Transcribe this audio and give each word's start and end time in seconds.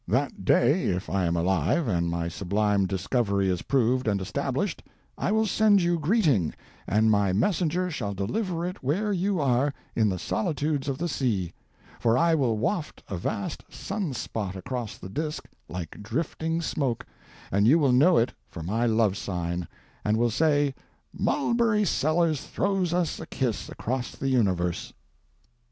That 0.07 0.43
day, 0.45 0.85
if 0.85 1.11
I 1.11 1.25
am 1.25 1.37
alive 1.37 1.87
and 1.87 2.09
my 2.09 2.27
sublime 2.27 2.87
discovery 2.87 3.49
is 3.49 3.61
proved 3.61 4.07
and 4.07 4.19
established, 4.19 4.81
I 5.15 5.31
will 5.31 5.45
send 5.45 5.79
you 5.83 5.99
greeting, 5.99 6.55
and 6.87 7.11
my 7.11 7.33
messenger 7.33 7.91
shall 7.91 8.15
deliver 8.15 8.65
it 8.65 8.81
where 8.81 9.13
you 9.13 9.39
are, 9.39 9.75
in 9.95 10.09
the 10.09 10.17
solitudes 10.17 10.87
of 10.89 10.97
the 10.97 11.07
sea; 11.07 11.53
for 11.99 12.17
I 12.17 12.33
will 12.33 12.57
waft 12.57 13.03
a 13.09 13.15
vast 13.15 13.63
sun 13.69 14.15
spot 14.15 14.55
across 14.55 14.97
the 14.97 15.07
disk 15.07 15.47
like 15.69 16.01
drifting 16.01 16.63
smoke, 16.63 17.05
and 17.51 17.67
you 17.67 17.77
will 17.77 17.91
know 17.91 18.17
it 18.17 18.33
for 18.49 18.63
my 18.63 18.87
love 18.87 19.15
sign, 19.15 19.67
and 20.03 20.17
will 20.17 20.31
say 20.31 20.73
"Mulberry 21.13 21.85
Sellers 21.85 22.41
throws 22.43 22.91
us 22.91 23.19
a 23.19 23.27
kiss 23.27 23.69
across 23.69 24.15
the 24.15 24.29
universe." 24.29 24.93